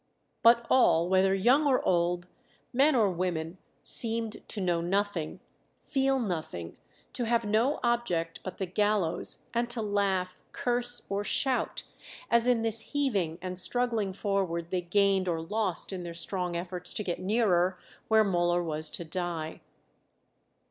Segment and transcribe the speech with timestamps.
[0.41, 2.25] But all, whether young or old,
[2.73, 5.41] men or women, seemed to know nothing,
[5.77, 6.75] feel nothing,
[7.13, 11.83] to have no object but the gallows, and to laugh, curse, or shout,
[12.31, 16.95] as in this heaving and struggling forward they gained or lost in their strong efforts
[16.95, 17.77] to get nearer
[18.07, 19.61] where Müller was to die."